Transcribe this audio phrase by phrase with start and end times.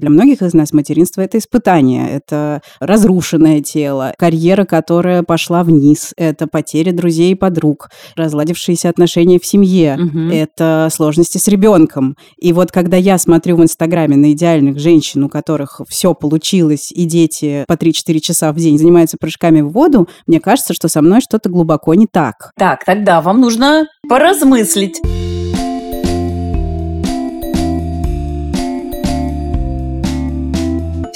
[0.00, 6.46] Для многих из нас материнство– это испытание, это разрушенное тело, карьера, которая пошла вниз, это
[6.46, 10.20] потеря друзей и подруг, разладившиеся отношения в семье, угу.
[10.32, 12.16] это сложности с ребенком.
[12.38, 17.04] И вот когда я смотрю в Инстаграме на идеальных женщин, у которых все получилось, и
[17.04, 21.20] дети по 3-4 часа в день занимаются прыжками в воду, мне кажется, что со мной
[21.20, 22.52] что-то глубоко не так.
[22.56, 24.98] Так, тогда вам нужно поразмыслить.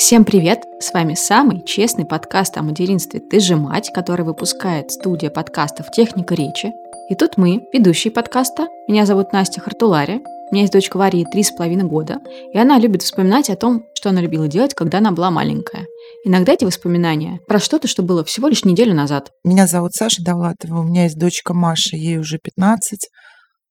[0.05, 0.65] Всем привет!
[0.81, 6.35] С вами самый честный подкаст о материнстве «Ты же мать», который выпускает студия подкастов «Техника
[6.35, 6.75] речи».
[7.09, 8.69] И тут мы, ведущие подкаста.
[8.87, 10.21] Меня зовут Настя Хартулари.
[10.51, 12.19] У меня есть дочка Варя три с половиной года,
[12.53, 15.87] и она любит вспоминать о том, что она любила делать, когда она была маленькая.
[16.23, 19.31] Иногда эти воспоминания про что-то, что было всего лишь неделю назад.
[19.43, 23.09] Меня зовут Саша Довлатова, у меня есть дочка Маша, ей уже 15.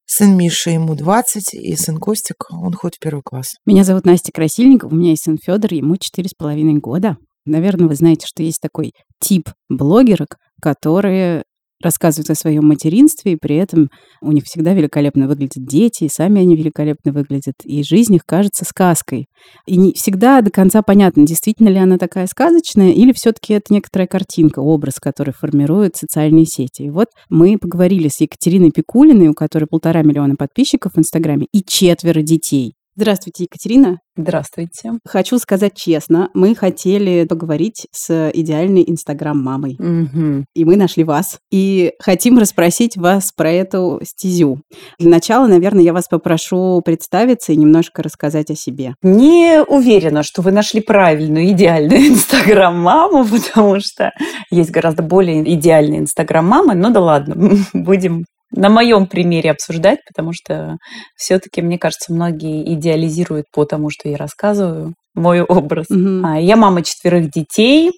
[0.05, 3.53] Сын Миша, ему 20, и сын Костик, он ходит в первый класс.
[3.65, 7.17] Меня зовут Настя Красильникова, у меня есть сын Федор, ему 4,5 года.
[7.45, 11.43] Наверное, вы знаете, что есть такой тип блогерок, которые
[11.83, 13.89] рассказывают о своем материнстве, и при этом
[14.21, 18.65] у них всегда великолепно выглядят дети, и сами они великолепно выглядят, и жизнь их кажется
[18.65, 19.27] сказкой.
[19.65, 24.07] И не всегда до конца понятно, действительно ли она такая сказочная, или все-таки это некоторая
[24.07, 26.83] картинка, образ, который формирует социальные сети.
[26.83, 31.63] И вот мы поговорили с Екатериной Пикулиной, у которой полтора миллиона подписчиков в Инстаграме, и
[31.63, 32.75] четверо детей.
[32.95, 33.97] Здравствуйте, Екатерина.
[34.15, 34.91] Здравствуйте.
[35.03, 39.77] Хочу сказать честно, мы хотели поговорить с идеальной инстаграм-мамой.
[39.79, 40.45] Угу.
[40.53, 41.39] И мы нашли вас.
[41.51, 44.61] И хотим расспросить вас про эту стезю.
[44.99, 48.93] Для начала, наверное, я вас попрошу представиться и немножко рассказать о себе.
[49.01, 54.11] Не уверена, что вы нашли правильную, идеальную инстаграм-маму, потому что
[54.51, 56.75] есть гораздо более идеальные инстаграм-мамы.
[56.75, 58.25] Ну да ладно, будем
[58.55, 60.77] на моем примере обсуждать, потому что
[61.15, 65.87] все-таки, мне кажется, многие идеализируют по тому, что я рассказываю, мой образ.
[65.91, 66.41] Mm-hmm.
[66.41, 67.91] Я мама четверых детей,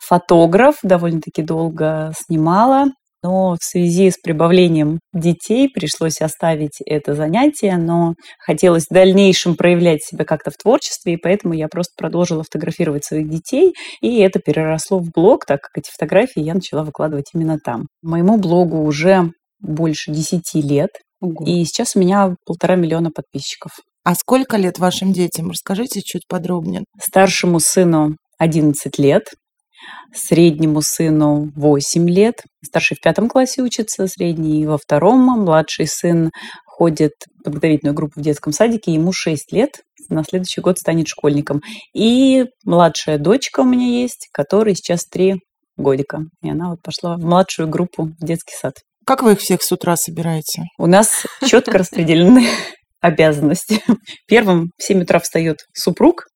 [0.00, 2.86] фотограф, довольно-таки долго снимала,
[3.22, 10.02] но в связи с прибавлением детей пришлось оставить это занятие, но хотелось в дальнейшем проявлять
[10.02, 14.98] себя как-то в творчестве, и поэтому я просто продолжила фотографировать своих детей, и это переросло
[14.98, 17.86] в блог, так как эти фотографии я начала выкладывать именно там.
[18.02, 19.30] Моему блогу уже
[19.62, 20.90] больше 10 лет.
[21.20, 21.44] Ого.
[21.46, 23.72] И сейчас у меня полтора миллиона подписчиков.
[24.04, 25.50] А сколько лет вашим детям?
[25.50, 26.82] Расскажите чуть подробнее.
[27.00, 29.22] Старшему сыну 11 лет,
[30.12, 32.42] среднему сыну 8 лет.
[32.64, 35.20] Старший в пятом классе учится, средний во втором.
[35.20, 36.30] Младший сын
[36.66, 39.82] ходит в подготовительную группу в детском садике, ему 6 лет.
[40.08, 41.60] На следующий год станет школьником.
[41.94, 45.36] И младшая дочка у меня есть, которой сейчас 3
[45.76, 46.24] годика.
[46.42, 48.74] И она вот пошла в младшую группу в детский сад.
[49.04, 50.64] Как вы их всех с утра собираете?
[50.78, 52.46] У нас четко распределены
[53.00, 53.82] обязанности.
[54.26, 56.26] Первым в 7 утра встает супруг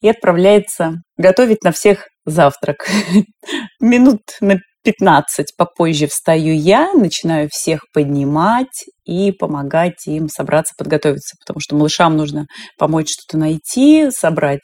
[0.00, 2.88] и отправляется готовить на всех завтрак.
[3.80, 11.60] Минут на 15 попозже встаю я, начинаю всех поднимать и помогать им собраться, подготовиться, потому
[11.60, 12.46] что малышам нужно
[12.78, 14.62] помочь что-то найти, собрать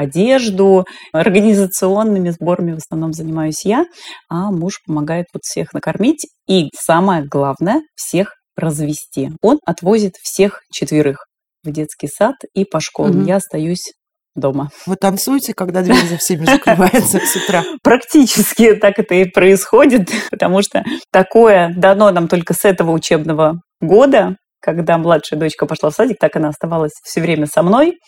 [0.00, 3.84] одежду, организационными сборами в основном занимаюсь я,
[4.28, 9.30] а муж помогает вот всех накормить и, самое главное, всех развести.
[9.42, 11.26] Он отвозит всех четверых
[11.64, 13.20] в детский сад и по школам.
[13.20, 13.28] Угу.
[13.28, 13.92] Я остаюсь
[14.34, 14.70] дома.
[14.86, 17.62] Вы танцуете, когда дверь за всеми закрывается с утра?
[17.82, 24.36] Практически так это и происходит, потому что такое дано нам только с этого учебного года,
[24.64, 27.98] когда младшая дочка пошла в садик, так она оставалась все время со мной.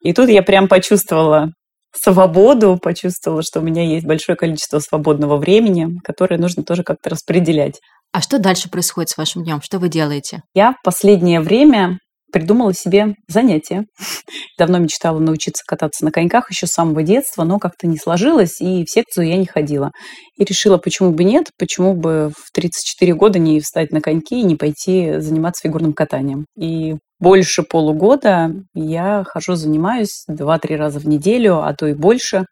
[0.00, 1.50] И тут я прям почувствовала
[1.92, 7.80] свободу, почувствовала, что у меня есть большое количество свободного времени, которое нужно тоже как-то распределять.
[8.12, 9.60] А что дальше происходит с вашим днем?
[9.62, 10.40] Что вы делаете?
[10.54, 11.98] Я в последнее время
[12.36, 13.86] придумала себе занятие.
[14.58, 18.84] Давно мечтала научиться кататься на коньках еще с самого детства, но как-то не сложилось, и
[18.84, 19.90] в секцию я не ходила.
[20.36, 24.44] И решила, почему бы нет, почему бы в 34 года не встать на коньки и
[24.44, 26.44] не пойти заниматься фигурным катанием.
[26.58, 32.46] И больше полугода я хожу, занимаюсь 2-3 раза в неделю, а то и больше.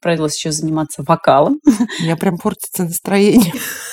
[0.00, 1.58] Правило сейчас заниматься вокалом.
[2.00, 3.52] У меня прям портится настроение.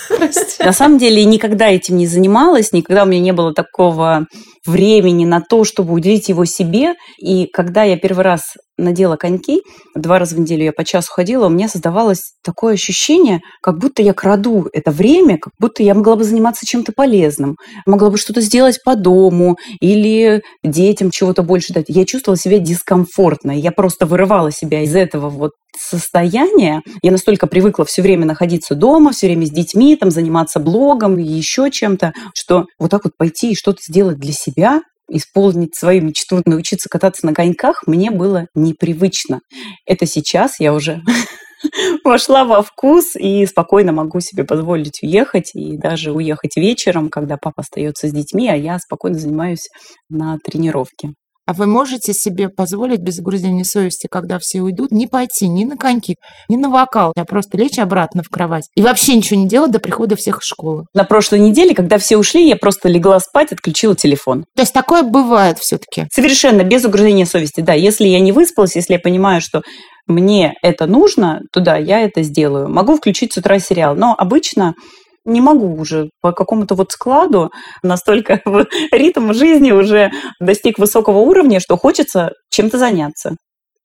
[0.60, 4.26] На самом деле никогда этим не занималась, никогда у меня не было такого
[4.66, 6.96] времени на то, чтобы уделить его себе.
[7.18, 9.62] И когда я первый раз надела коньки,
[9.96, 14.02] два раза в неделю я по часу ходила, у меня создавалось такое ощущение, как будто
[14.02, 18.42] я краду это время, как будто я могла бы заниматься чем-то полезным, могла бы что-то
[18.42, 21.86] сделать по дому или детям чего-то больше дать.
[21.88, 26.82] Я чувствовала себя дискомфортно, я просто вырывала себя из этого вот состояния.
[27.02, 31.24] Я настолько привыкла все время находиться дома, все время с детьми, там, заниматься блогом и
[31.24, 36.42] еще чем-то, что вот так вот пойти и что-то сделать для себя, исполнить свою мечту,
[36.46, 39.42] научиться кататься на коньках, мне было непривычно.
[39.86, 41.02] Это сейчас я уже
[42.04, 47.62] вошла во вкус и спокойно могу себе позволить уехать и даже уехать вечером, когда папа
[47.62, 49.68] остается с детьми, а я спокойно занимаюсь
[50.10, 51.14] на тренировке.
[51.50, 55.78] А вы можете себе позволить без угрызения совести, когда все уйдут, не пойти ни на
[55.78, 56.18] коньки,
[56.48, 59.80] ни на вокал, а просто лечь обратно в кровать и вообще ничего не делать до
[59.80, 60.86] прихода всех в школу?
[60.94, 64.46] На прошлой неделе, когда все ушли, я просто легла спать, отключила телефон.
[64.56, 66.06] То есть такое бывает все-таки?
[66.12, 67.74] Совершенно без угрызения совести, да.
[67.74, 69.64] Если я не выспалась, если я понимаю, что
[70.06, 72.70] мне это нужно, то да, я это сделаю.
[72.70, 74.76] Могу включить с утра сериал, но обычно
[75.30, 77.52] не могу уже по какому-то вот складу,
[77.84, 78.42] настолько
[78.92, 83.36] ритм жизни уже достиг высокого уровня, что хочется чем-то заняться.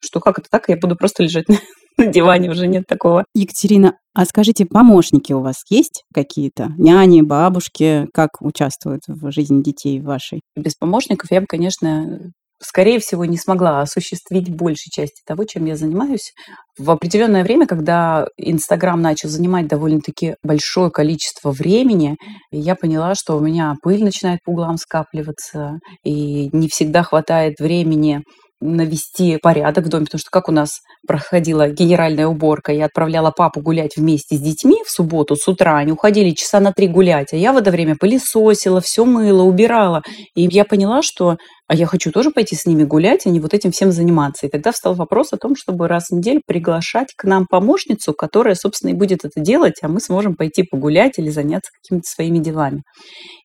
[0.01, 1.47] Что как это так, я буду просто лежать
[1.97, 3.25] на диване, уже нет такого.
[3.35, 6.73] Екатерина, а скажите, помощники у вас есть какие-то?
[6.79, 10.41] Няни, бабушки, как участвуют в жизни детей вашей?
[10.57, 15.77] Без помощников я бы, конечно, скорее всего, не смогла осуществить большей части того, чем я
[15.77, 16.33] занимаюсь.
[16.79, 22.17] В определенное время, когда Инстаграм начал занимать довольно-таки большое количество времени,
[22.51, 28.23] я поняла, что у меня пыль начинает по углам скапливаться, и не всегда хватает времени
[28.61, 33.61] навести порядок в доме, потому что как у нас проходила генеральная уборка, я отправляла папу
[33.61, 37.37] гулять вместе с детьми в субботу с утра, они уходили часа на три гулять, а
[37.37, 40.03] я в это время пылесосила, все мыла, убирала.
[40.35, 41.37] И я поняла, что
[41.67, 44.47] а я хочу тоже пойти с ними гулять, а не вот этим всем заниматься.
[44.47, 48.55] И тогда встал вопрос о том, чтобы раз в неделю приглашать к нам помощницу, которая,
[48.55, 52.83] собственно, и будет это делать, а мы сможем пойти погулять или заняться какими-то своими делами.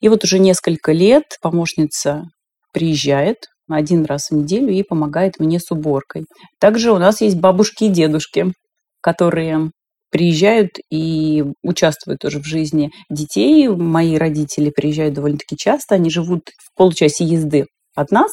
[0.01, 2.23] И вот уже несколько лет помощница
[2.73, 3.37] приезжает
[3.77, 6.25] один раз в неделю и помогает мне с уборкой.
[6.59, 8.51] Также у нас есть бабушки и дедушки,
[9.01, 9.71] которые
[10.11, 13.67] приезжают и участвуют тоже в жизни детей.
[13.67, 15.95] Мои родители приезжают довольно-таки часто.
[15.95, 18.31] Они живут в получасе езды от нас.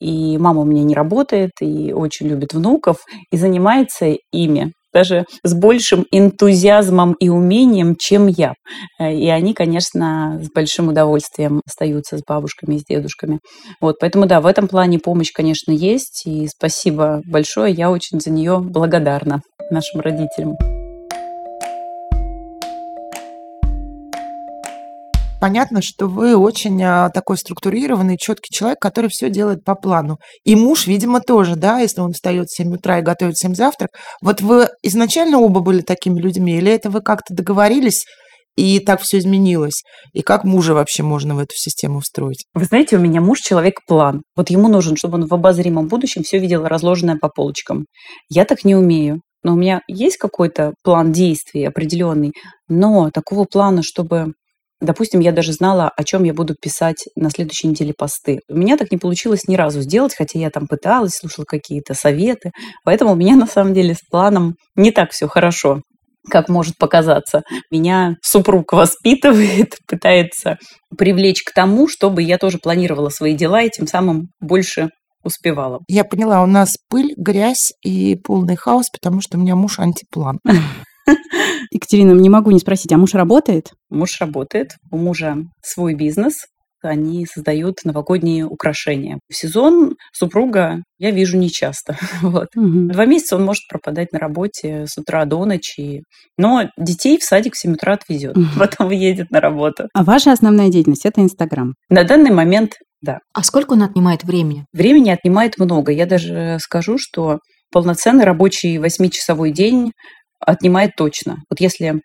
[0.00, 2.98] И мама у меня не работает, и очень любит внуков,
[3.30, 8.54] и занимается ими даже с большим энтузиазмом и умением, чем я.
[8.98, 13.40] Э, и они, конечно, с большим удовольствием остаются с бабушками и с дедушками.
[13.80, 16.22] Вот, поэтому, да, в этом плане помощь, конечно, есть.
[16.26, 17.72] И спасибо большое.
[17.72, 20.79] Я очень за нее благодарна нашим родителям.
[25.40, 30.18] Понятно, что вы очень а, такой структурированный, четкий человек, который все делает по плану.
[30.44, 33.90] И муж, видимо, тоже, да, если он встает в 7 утра и готовит всем завтрак.
[34.22, 38.04] Вот вы изначально оба были такими людьми, или это вы как-то договорились,
[38.56, 39.82] и так все изменилось.
[40.12, 42.44] И как мужа вообще можно в эту систему встроить?
[42.54, 44.22] Вы знаете, у меня муж человек-план.
[44.36, 47.86] Вот ему нужен, чтобы он в обозримом будущем все видел разложенное по полочкам.
[48.28, 49.20] Я так не умею.
[49.42, 52.32] Но у меня есть какой-то план действий определенный,
[52.68, 54.34] но такого плана, чтобы
[54.80, 58.40] Допустим, я даже знала, о чем я буду писать на следующей неделе посты.
[58.48, 62.52] У меня так не получилось ни разу сделать, хотя я там пыталась, слушала какие-то советы.
[62.84, 65.82] Поэтому у меня на самом деле с планом не так все хорошо,
[66.30, 67.42] как может показаться.
[67.70, 70.56] Меня супруг воспитывает, пытается
[70.96, 74.88] привлечь к тому, чтобы я тоже планировала свои дела и тем самым больше
[75.22, 75.80] успевала.
[75.88, 80.38] Я поняла, у нас пыль, грязь и полный хаос, потому что у меня муж антиплан.
[81.70, 83.72] Екатерина, не могу не спросить, а муж работает?
[83.88, 86.46] Муж работает, у мужа свой бизнес,
[86.82, 89.18] они создают новогодние украшения.
[89.28, 91.96] В сезон супруга я вижу нечасто.
[92.22, 92.48] Вот.
[92.54, 92.92] Угу.
[92.92, 96.02] Два месяца он может пропадать на работе с утра до ночи.
[96.36, 98.36] Но детей в садик в 7 утра отвезет.
[98.36, 98.46] Угу.
[98.58, 99.88] Потом едет на работу.
[99.94, 101.74] А ваша основная деятельность– это Инстаграм?
[101.88, 103.20] На данный момент– да.
[103.32, 104.66] А сколько он отнимает времени?
[104.74, 105.90] Времени отнимает много.
[105.90, 107.38] Я даже скажу, что
[107.72, 109.92] полноценный рабочий восьмичасовой день
[110.40, 111.38] отнимает точно.
[111.48, 112.00] Вот если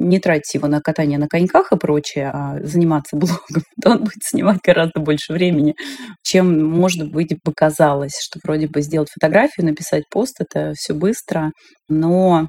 [0.00, 4.22] не тратить его на катание на коньках и прочее, а заниматься блогом, то он будет
[4.22, 5.74] снимать гораздо больше времени,
[6.22, 11.52] чем, может быть, показалось, что вроде бы сделать фотографию, написать пост, это все быстро,
[11.88, 12.48] но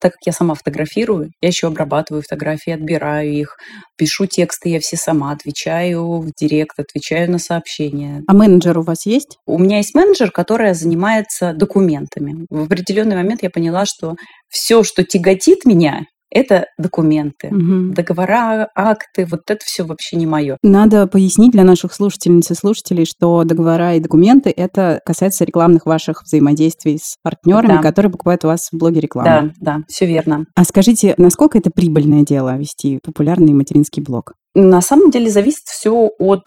[0.00, 3.56] так как я сама фотографирую, я еще обрабатываю фотографии, отбираю их,
[3.96, 8.22] пишу тексты, я все сама отвечаю в директ, отвечаю на сообщения.
[8.26, 9.38] А менеджер у вас есть?
[9.46, 12.46] У меня есть менеджер, которая занимается документами.
[12.50, 14.16] В определенный момент я поняла, что
[14.48, 17.92] все, что тяготит меня, это документы, угу.
[17.92, 20.56] договора, акты, вот это все вообще не мое.
[20.62, 26.22] Надо пояснить для наших слушательниц и слушателей, что договора и документы это касается рекламных ваших
[26.22, 27.82] взаимодействий с партнерами, да.
[27.82, 29.52] которые покупают у вас в блоге рекламы.
[29.58, 30.46] Да, да, все верно.
[30.54, 34.32] А скажите, насколько это прибыльное дело вести популярный материнский блог?
[34.54, 36.42] На самом деле зависит все от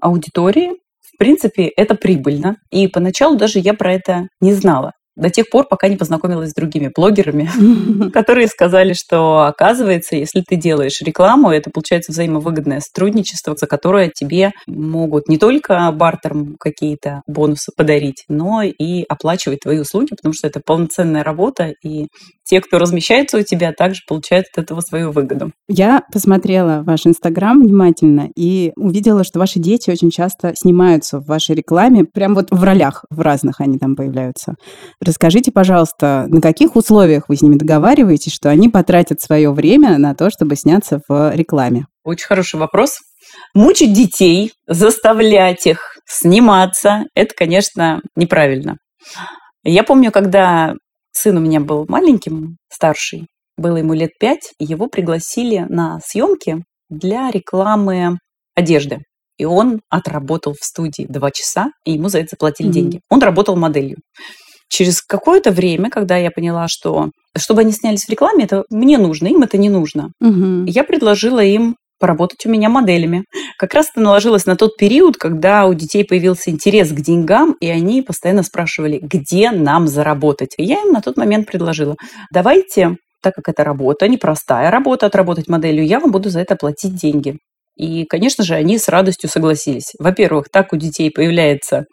[0.00, 0.70] аудитории.
[1.00, 2.56] В принципе, это прибыльно.
[2.70, 4.92] И поначалу даже я про это не знала.
[5.16, 7.50] До тех пор, пока не познакомилась с другими блогерами,
[8.12, 14.52] которые сказали, что оказывается, если ты делаешь рекламу, это получается взаимовыгодное сотрудничество, за которое тебе
[14.66, 20.60] могут не только бартером какие-то бонусы подарить, но и оплачивать твои услуги, потому что это
[20.64, 22.08] полноценная работа, и
[22.44, 25.52] те, кто размещается у тебя, также получают от этого свою выгоду.
[25.68, 31.54] Я посмотрела ваш Инстаграм внимательно и увидела, что ваши дети очень часто снимаются в вашей
[31.54, 34.54] рекламе, прям вот в ролях в разных они там появляются.
[35.04, 40.14] Расскажите, пожалуйста, на каких условиях вы с ними договариваетесь, что они потратят свое время на
[40.14, 41.86] то, чтобы сняться в рекламе?
[42.04, 42.98] Очень хороший вопрос.
[43.54, 48.76] Мучить детей, заставлять их сниматься, это, конечно, неправильно.
[49.62, 50.74] Я помню, когда
[51.12, 57.30] сын у меня был маленьким, старший, было ему лет пять, его пригласили на съемки для
[57.30, 58.18] рекламы
[58.54, 59.00] одежды.
[59.36, 62.72] И он отработал в студии два часа, и ему за это заплатили mm-hmm.
[62.72, 63.00] деньги.
[63.10, 63.98] Он работал моделью.
[64.68, 69.28] Через какое-то время, когда я поняла, что чтобы они снялись в рекламе, это мне нужно,
[69.28, 70.64] им это не нужно, угу.
[70.66, 73.24] я предложила им поработать у меня моделями.
[73.56, 77.68] Как раз это наложилось на тот период, когда у детей появился интерес к деньгам, и
[77.68, 80.54] они постоянно спрашивали, где нам заработать.
[80.58, 81.94] И я им на тот момент предложила,
[82.32, 86.94] давайте, так как это работа, непростая работа, отработать моделью, я вам буду за это платить
[86.94, 87.38] деньги.
[87.76, 89.94] И, конечно же, они с радостью согласились.
[89.98, 91.86] Во-первых, так у детей появляется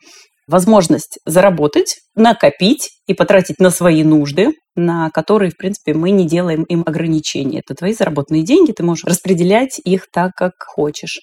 [0.51, 6.63] возможность заработать, накопить и потратить на свои нужды, на которые, в принципе, мы не делаем
[6.63, 7.59] им ограничений.
[7.59, 11.19] Это твои заработанные деньги, ты можешь распределять их так, как хочешь.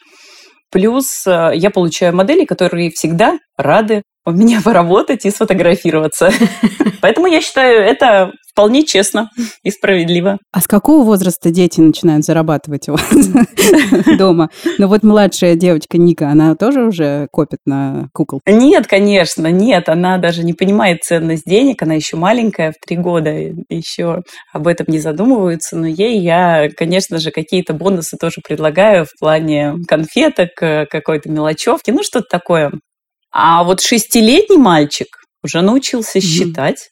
[0.71, 6.31] Плюс э, я получаю модели, которые всегда рады у меня поработать и сфотографироваться.
[7.01, 9.31] Поэтому я считаю, это вполне честно
[9.63, 10.39] и справедливо.
[10.53, 13.09] А с какого возраста дети начинают зарабатывать у вас
[14.19, 14.51] дома?
[14.79, 18.41] Ну вот младшая девочка Ника, она тоже уже копит на кукол?
[18.47, 19.89] Нет, конечно, нет.
[19.89, 21.83] Она даже не понимает ценность денег.
[21.83, 25.77] Она еще маленькая, в три года, еще об этом не задумываются.
[25.77, 31.93] Но ей я, конечно же, какие-то бонусы тоже предлагаю в плане конфеток, э, какой-то мелочевки,
[31.93, 32.73] ну что-то такое.
[33.33, 35.09] А вот шестилетний мальчик
[35.43, 36.91] уже научился считать.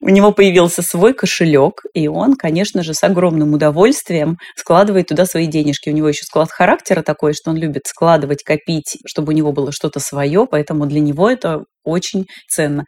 [0.00, 5.46] У него появился свой кошелек, и он, конечно же, с огромным удовольствием складывает туда свои
[5.46, 5.90] денежки.
[5.90, 9.70] У него еще склад характера такой, что он любит складывать, копить, чтобы у него было
[9.70, 12.84] что-то свое, поэтому для него это очень ценно.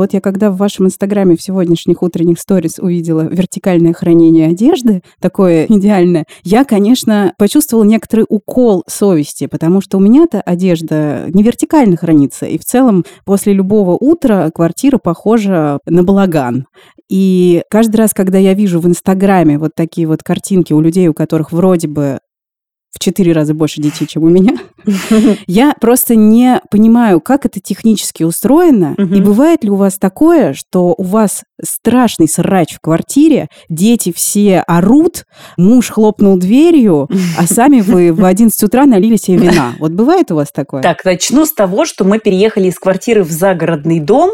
[0.00, 5.66] Вот я когда в вашем инстаграме в сегодняшних утренних сторис увидела вертикальное хранение одежды, такое
[5.68, 12.46] идеальное, я, конечно, почувствовала некоторый укол совести, потому что у меня-то одежда не вертикально хранится,
[12.46, 16.64] и в целом после любого утра квартира похожа на балаган.
[17.10, 21.12] И каждый раз, когда я вижу в Инстаграме вот такие вот картинки у людей, у
[21.12, 22.20] которых вроде бы
[22.90, 24.54] в четыре раза больше детей, чем у меня.
[25.46, 30.94] Я просто не понимаю, как это технически устроено, и бывает ли у вас такое, что
[30.96, 35.24] у вас страшный срач в квартире, дети все орут,
[35.56, 39.74] муж хлопнул дверью, а сами вы в 11 утра налили себе вина.
[39.78, 40.82] Вот бывает у вас такое?
[40.82, 44.32] Так, начну с того, что мы переехали из квартиры в загородный дом,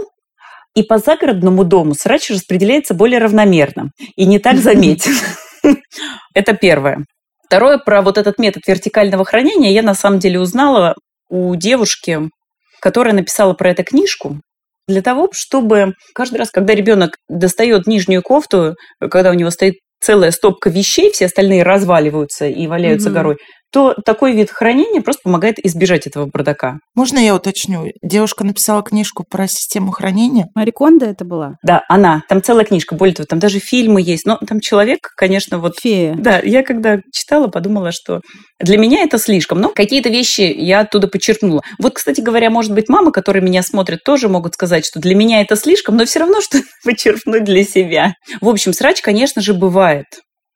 [0.74, 5.12] и по загородному дому срач распределяется более равномерно и не так заметен.
[6.34, 7.06] Это первое.
[7.46, 10.94] Второе, про вот этот метод вертикального хранения я на самом деле узнала
[11.28, 12.20] у девушки,
[12.80, 14.40] которая написала про это книжку,
[14.88, 20.30] для того, чтобы каждый раз, когда ребенок достает нижнюю кофту, когда у него стоит целая
[20.30, 23.14] стопка вещей, все остальные разваливаются и валяются угу.
[23.14, 23.36] горой,
[23.76, 26.78] то такой вид хранения просто помогает избежать этого бардака.
[26.94, 27.92] Можно я уточню?
[28.02, 30.46] Девушка написала книжку про систему хранения.
[30.54, 31.56] Мариконда это была?
[31.62, 32.22] Да, она.
[32.26, 32.94] Там целая книжка.
[32.94, 34.24] Более того, там даже фильмы есть.
[34.24, 35.74] Но там человек, конечно, вот...
[35.78, 36.14] Фея.
[36.16, 38.22] Да, я когда читала, подумала, что
[38.60, 39.60] для меня это слишком.
[39.60, 41.60] Но какие-то вещи я оттуда подчеркнула.
[41.78, 45.42] Вот, кстати говоря, может быть, мамы, которые меня смотрят, тоже могут сказать, что для меня
[45.42, 48.14] это слишком, но все равно что подчеркнуть для себя.
[48.40, 50.06] В общем, срач, конечно же, бывает.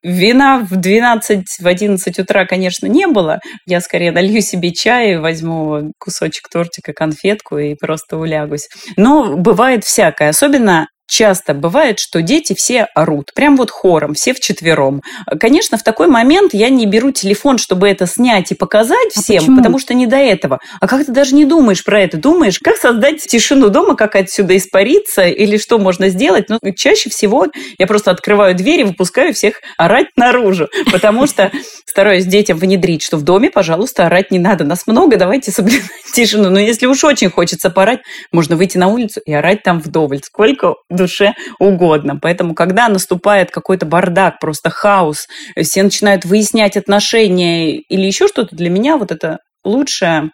[0.03, 3.41] Вина в 12, в 11 утра, конечно, не было.
[3.67, 8.69] Я скорее налью себе чай, возьму кусочек тортика, конфетку и просто улягусь.
[8.97, 10.31] Но бывает всякое.
[10.31, 15.03] Особенно часто бывает, что дети все орут, прям вот хором, все вчетвером.
[15.39, 19.39] Конечно, в такой момент я не беру телефон, чтобы это снять и показать а всем,
[19.41, 19.57] почему?
[19.57, 20.61] потому что не до этого.
[20.81, 22.17] А как ты даже не думаешь про это?
[22.17, 26.49] Думаешь, как создать тишину дома, как отсюда испариться или что можно сделать?
[26.49, 27.49] Ну, чаще всего
[27.79, 31.51] я просто открываю дверь и выпускаю всех орать наружу, потому что
[31.85, 34.63] стараюсь детям внедрить, что в доме, пожалуйста, орать не надо.
[34.65, 36.51] Нас много, давайте соблюдать тишину.
[36.51, 38.01] Но если уж очень хочется порать,
[38.31, 40.21] можно выйти на улицу и орать там вдоволь.
[40.23, 42.19] Сколько душе угодно.
[42.21, 45.27] Поэтому, когда наступает какой-то бардак, просто хаос,
[45.61, 50.31] все начинают выяснять отношения или еще что-то, для меня вот это лучшее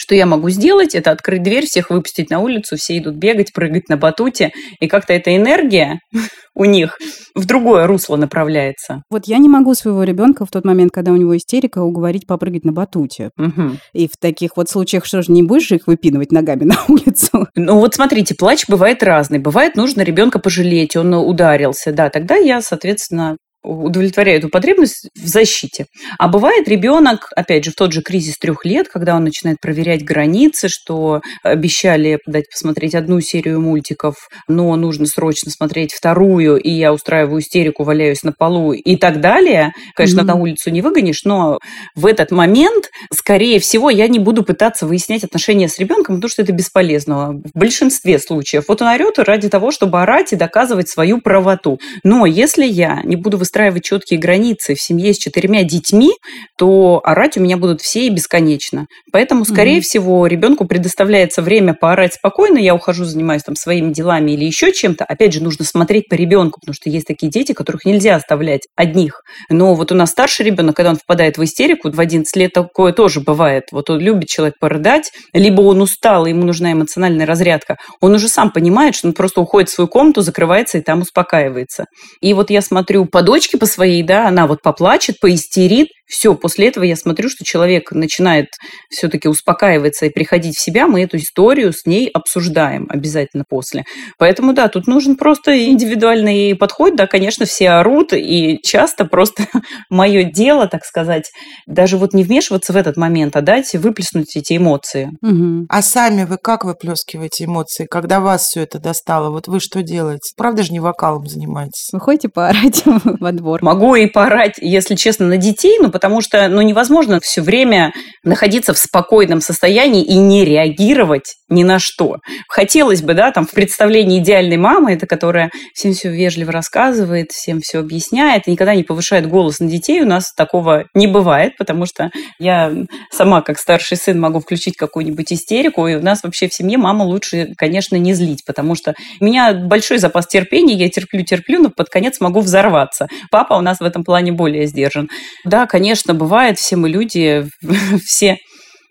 [0.00, 0.94] Что я могу сделать?
[0.94, 5.12] Это открыть дверь, всех выпустить на улицу, все идут бегать, прыгать на батуте, и как-то
[5.12, 5.98] эта энергия
[6.54, 6.96] у них
[7.34, 9.02] в другое русло направляется.
[9.10, 12.64] Вот я не могу своего ребенка в тот момент, когда у него истерика, уговорить попрыгать
[12.64, 13.30] на батуте.
[13.36, 13.78] Угу.
[13.92, 17.48] И в таких вот случаях что же не будешь же их выпинывать ногами на улицу?
[17.56, 19.40] Ну вот смотрите, плач бывает разный.
[19.40, 21.90] Бывает нужно ребенка пожалеть, он ударился.
[21.90, 25.86] Да, тогда я, соответственно, удовлетворяю эту потребность в защите.
[26.18, 30.04] А бывает ребенок, опять же, в тот же кризис трех лет, когда он начинает проверять
[30.04, 34.14] границы, что обещали дать посмотреть одну серию мультиков,
[34.46, 39.72] но нужно срочно смотреть вторую, и я устраиваю истерику, валяюсь на полу и так далее.
[39.94, 40.24] Конечно, mm-hmm.
[40.24, 41.58] на улицу не выгонишь, но
[41.94, 46.42] в этот момент, скорее всего, я не буду пытаться выяснять отношения с ребенком, потому что
[46.42, 48.64] это бесполезно в большинстве случаев.
[48.68, 51.80] Вот он орет ради того, чтобы орать и доказывать свою правоту.
[52.04, 56.10] Но если я не буду выстраивать четкие границы в семье с четырьмя детьми,
[56.58, 58.86] то орать у меня будут все и бесконечно.
[59.10, 59.82] Поэтому, скорее mm-hmm.
[59.82, 65.04] всего, ребенку предоставляется время поорать спокойно, я ухожу, занимаюсь там своими делами или еще чем-то.
[65.04, 69.22] Опять же, нужно смотреть по ребенку, потому что есть такие дети, которых нельзя оставлять одних.
[69.48, 72.92] Но вот у нас старший ребенок, когда он впадает в истерику, в 11 лет такое
[72.92, 73.68] тоже бывает.
[73.72, 77.78] Вот он любит человек порыдать, либо он устал, и ему нужна эмоциональная разрядка.
[78.00, 81.86] Он уже сам понимает, что он просто уходит в свою комнату, закрывается и там успокаивается.
[82.20, 86.68] И вот я смотрю по дочке по своей, да, она вот поплачет, поистерит, все, после
[86.68, 88.48] этого я смотрю, что человек начинает
[88.90, 93.84] все-таки успокаиваться и приходить в себя, мы эту историю с ней обсуждаем обязательно после.
[94.18, 99.46] Поэтому, да, тут нужен просто индивидуальный подход, да, конечно, все орут, и часто просто
[99.90, 101.30] мое дело, так сказать,
[101.66, 105.10] даже вот не вмешиваться в этот момент, а дать выплеснуть эти эмоции.
[105.22, 105.66] Угу.
[105.68, 109.30] А сами вы как выплескиваете эмоции, когда вас все это достало?
[109.30, 110.32] Вот вы что делаете?
[110.36, 111.90] Правда же не вокалом занимаетесь?
[111.92, 113.62] Вы ходите поорать во двор?
[113.62, 118.72] Могу и поорать, если честно, на детей, но потому что ну, невозможно все время находиться
[118.72, 122.18] в спокойном состоянии и не реагировать ни на что.
[122.48, 127.60] Хотелось бы, да, там в представлении идеальной мамы, это которая всем все вежливо рассказывает, всем
[127.60, 131.84] все объясняет, и никогда не повышает голос на детей, у нас такого не бывает, потому
[131.84, 132.72] что я
[133.10, 137.02] сама, как старший сын, могу включить какую-нибудь истерику, и у нас вообще в семье мама
[137.02, 141.88] лучше, конечно, не злить, потому что у меня большой запас терпения, я терплю-терплю, но под
[141.88, 143.08] конец могу взорваться.
[143.32, 145.08] Папа у нас в этом плане более сдержан.
[145.44, 147.46] Да, конечно, конечно, бывает, все мы люди,
[148.04, 148.36] все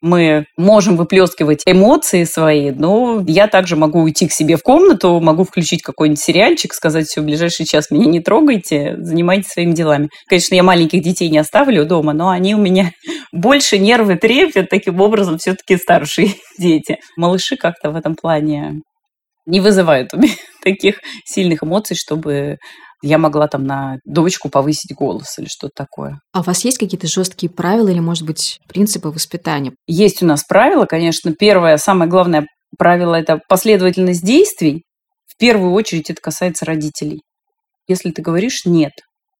[0.01, 5.43] мы можем выплескивать эмоции свои, но я также могу уйти к себе в комнату, могу
[5.43, 10.09] включить какой-нибудь сериальчик, сказать, все, в ближайший час меня не трогайте, занимайтесь своими делами.
[10.27, 12.91] Конечно, я маленьких детей не оставлю дома, но они у меня
[13.31, 16.97] больше нервы треплют, таким образом все-таки старшие дети.
[17.15, 18.81] Малыши как-то в этом плане
[19.45, 20.33] не вызывают у меня
[20.63, 22.57] таких сильных эмоций, чтобы
[23.01, 26.19] я могла там на дочку повысить голос или что-то такое.
[26.33, 29.73] А у вас есть какие-то жесткие правила или, может быть, принципы воспитания?
[29.87, 31.33] Есть у нас правила, конечно.
[31.33, 34.83] Первое, самое главное правило– это последовательность действий.
[35.25, 37.21] В первую очередь это касается родителей.
[37.87, 38.93] Если ты говоришь «нет»,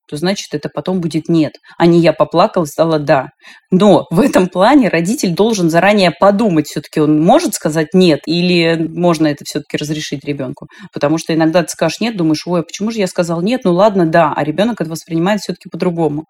[0.07, 3.29] то значит это потом будет нет, а не я поплакала и стала да.
[3.71, 9.27] Но в этом плане родитель должен заранее подумать, все-таки он может сказать нет или можно
[9.27, 10.67] это все-таки разрешить ребенку.
[10.93, 13.73] Потому что иногда ты скажешь нет, думаешь, ой, а почему же я сказал нет, ну
[13.73, 16.25] ладно, да, а ребенок это воспринимает все-таки по-другому.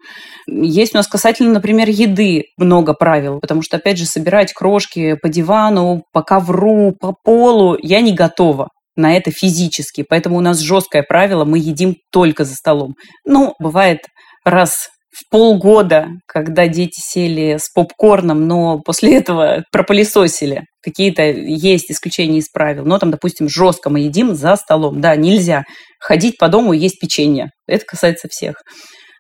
[0.48, 5.30] Есть у нас касательно, например, еды много правил, потому что, опять же, собирать крошки по
[5.30, 10.04] дивану, по ковру, по полу я не готова на это физически.
[10.08, 12.96] Поэтому у нас жесткое правило, мы едим только за столом.
[13.26, 14.00] Ну, бывает
[14.44, 20.64] раз в полгода, когда дети сели с попкорном, но после этого пропылесосили.
[20.84, 22.86] Какие-то есть исключения из правил.
[22.86, 25.02] Но там, допустим, жестко мы едим за столом.
[25.02, 25.64] Да, нельзя
[26.00, 27.50] ходить по дому и есть печенье.
[27.66, 28.56] Это касается всех.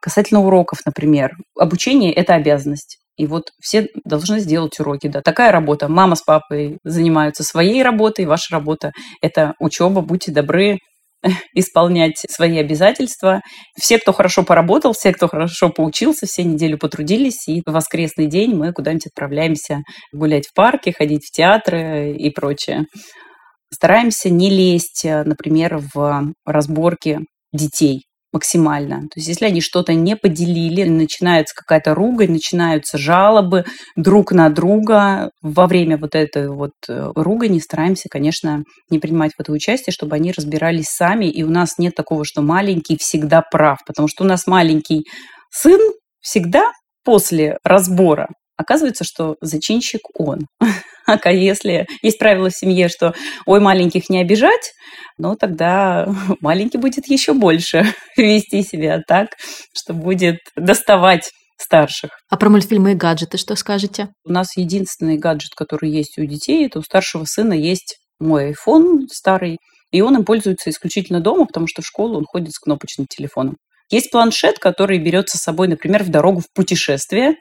[0.01, 1.31] Касательно уроков, например.
[1.59, 2.99] Обучение– это обязанность.
[3.17, 5.07] И вот все должны сделать уроки.
[5.07, 5.87] Да, такая работа.
[5.87, 10.01] Мама с папой занимаются своей работой, ваша работа– это учеба.
[10.01, 10.77] Будьте добры,
[11.55, 13.41] исполнять свои обязательства.
[13.77, 18.55] Все, кто хорошо поработал, все, кто хорошо поучился, все неделю потрудились, и в воскресный день
[18.55, 19.81] мы куда-нибудь отправляемся
[20.13, 22.85] гулять в парке, ходить в театры и прочее.
[23.73, 27.19] Стараемся не лезть, например, в разборки
[27.51, 29.01] детей максимально.
[29.01, 35.31] То есть если они что-то не поделили, начинается какая-то ругань, начинаются жалобы друг на друга,
[35.41, 40.15] во время вот этой вот э, ругани стараемся, конечно, не принимать в это участие, чтобы
[40.15, 44.27] они разбирались сами, и у нас нет такого, что маленький всегда прав, потому что у
[44.27, 45.05] нас маленький
[45.51, 45.79] сын
[46.21, 46.71] всегда
[47.03, 50.47] после разбора оказывается, что зачинщик он.
[51.07, 53.13] А если есть правило в семье, что
[53.45, 54.73] ой, маленьких не обижать,
[55.17, 56.07] ну тогда
[56.41, 57.85] маленький будет еще больше
[58.17, 59.29] вести себя так,
[59.73, 62.11] что будет доставать старших.
[62.29, 64.09] А про мультфильмы и гаджеты что скажете?
[64.23, 69.07] У нас единственный гаджет, который есть у детей, это у старшего сына есть мой iPhone
[69.11, 69.57] старый,
[69.91, 73.57] и он им пользуется исключительно дома, потому что в школу он ходит с кнопочным телефоном.
[73.89, 77.35] Есть планшет, который берется с собой, например, в дорогу в путешествие.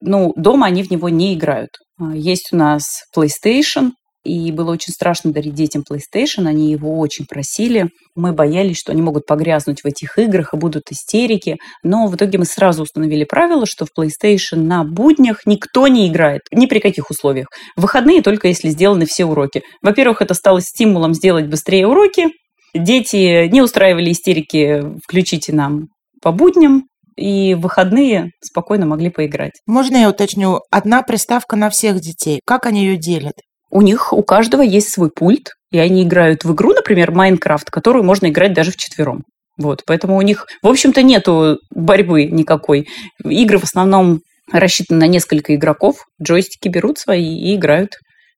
[0.00, 1.70] Ну, дома они в него не играют.
[2.00, 3.90] А, есть у нас PlayStation,
[4.24, 7.90] и было очень страшно дарить детям PlayStation, они его очень просили.
[8.16, 12.38] Мы боялись, что они могут погрязнуть в этих играх и будут истерики, но в итоге
[12.38, 17.10] мы сразу установили правило, что в PlayStation на буднях никто не играет, ни при каких
[17.10, 17.46] условиях.
[17.76, 19.62] В выходные только если сделаны все уроки.
[19.80, 22.30] Во-первых, это стало стимулом сделать быстрее уроки,
[22.78, 25.88] Дети не устраивали истерики «включите нам
[26.20, 26.84] по будням»,
[27.16, 29.52] и в выходные спокойно могли поиграть.
[29.66, 30.60] Можно я уточню?
[30.70, 32.40] Одна приставка на всех детей.
[32.44, 33.34] Как они ее делят?
[33.70, 38.04] У них у каждого есть свой пульт, и они играют в игру, например, Майнкрафт, которую
[38.04, 39.24] можно играть даже в четвером.
[39.58, 42.86] Вот, поэтому у них, в общем-то, нету борьбы никакой.
[43.24, 44.20] Игры в основном
[44.52, 47.92] рассчитаны на несколько игроков, джойстики берут свои и играют.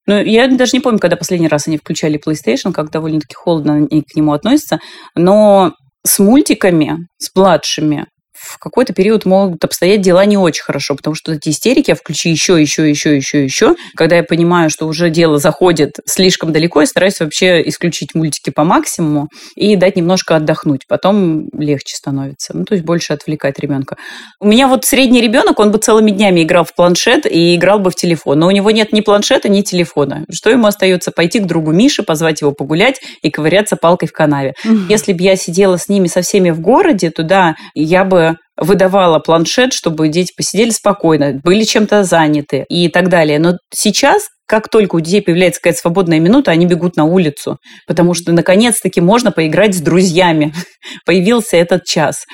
[0.07, 4.03] Ну, я даже не помню, когда последний раз они включали PlayStation, как довольно-таки холодно они
[4.03, 4.79] к нему относятся.
[5.15, 5.75] Но
[6.07, 8.07] с мультиками, с младшими,
[8.39, 12.29] в какой-то период могут обстоять дела не очень хорошо, потому что эти истерики, я включу
[12.29, 13.75] еще, еще, еще, еще, еще.
[13.97, 18.65] Когда я понимаю, что уже дело заходит слишком далеко, я стараюсь вообще исключить мультики по
[18.65, 20.87] максимуму и дать немножко отдохнуть.
[20.87, 22.57] Потом легче становится.
[22.57, 23.97] Ну, то есть больше отвлекать ребенка.
[24.41, 27.91] У меня вот средний ребенок, он бы целыми днями играл в планшет и играл бы
[27.91, 28.39] в телефон.
[28.39, 30.25] Но у него нет ни планшета, ни телефона.
[30.31, 31.11] Что ему остается?
[31.11, 34.55] Пойти к другу Мише, позвать его погулять и ковыряться палкой в канаве.
[34.89, 39.19] Если бы я сидела с ними со всеми в городе, то да, я бы выдавала
[39.19, 43.39] планшет, чтобы дети посидели спокойно, были чем-то заняты и так далее.
[43.39, 48.15] Но сейчас как только у детей появляется какая-то свободная минута, они бегут на улицу, потому
[48.15, 50.55] что наконец-таки можно поиграть с друзьями.
[51.05, 52.25] Появился этот час.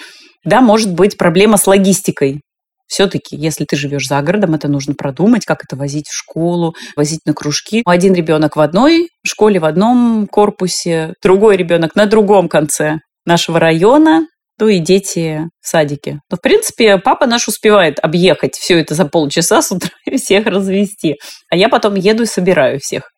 [0.44, 2.40] Да, может быть проблема с логистикой.
[2.86, 7.20] Все-таки, если ты живешь за городом, это нужно продумать, как это возить в школу, возить
[7.26, 7.82] на кружки.
[7.84, 14.26] Один ребенок в одной школе, в одном корпусе, другой ребенок на другом конце нашего района,
[14.58, 16.20] ну и дети в садике.
[16.30, 20.46] Но, в принципе, папа наш успевает объехать все это за полчаса с утра и всех
[20.46, 21.16] развести.
[21.50, 23.10] А я потом еду и собираю всех.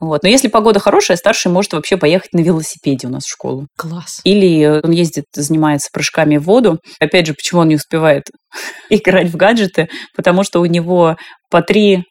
[0.00, 0.22] Вот.
[0.22, 3.66] Но если погода хорошая, старший может вообще поехать на велосипеде у нас в школу.
[3.76, 4.20] Класс.
[4.24, 6.78] Или он ездит, занимается прыжками в воду.
[7.00, 8.24] Опять же, почему он не успевает
[8.90, 9.88] играть в гаджеты?
[10.14, 11.16] Потому что у него
[11.50, 12.02] по 3-4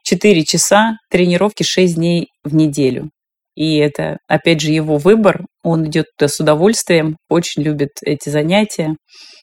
[0.43, 3.09] часа тренировки 6 дней в неделю.
[3.55, 5.41] И это, опять же, его выбор.
[5.63, 8.95] Он идет туда с удовольствием, очень любит эти занятия.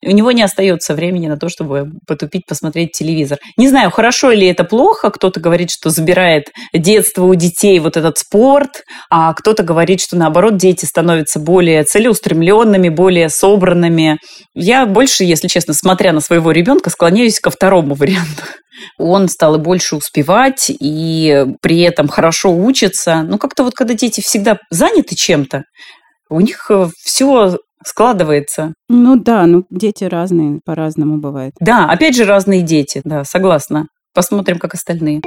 [0.05, 3.39] У него не остается времени на то, чтобы потупить, посмотреть телевизор.
[3.57, 5.11] Не знаю, хорошо или это плохо.
[5.11, 10.57] Кто-то говорит, что забирает детство у детей вот этот спорт, а кто-то говорит, что наоборот
[10.57, 14.19] дети становятся более целеустремленными, более собранными.
[14.55, 18.43] Я больше, если честно, смотря на своего ребенка, склоняюсь ко второму варианту
[18.99, 23.23] он стал и больше успевать, и при этом хорошо учится.
[23.23, 25.65] Ну, как-то вот когда дети всегда заняты чем-то,
[26.31, 28.75] у них э, все складывается.
[28.89, 31.53] Ну да, ну дети разные, по-разному бывает.
[31.61, 33.89] Да, опять же разные дети, да, согласна.
[34.15, 35.21] Посмотрим, как остальные.